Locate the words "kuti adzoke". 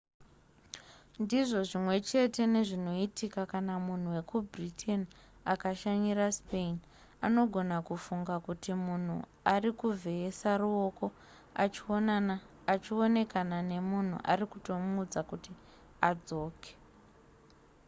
15.29-16.71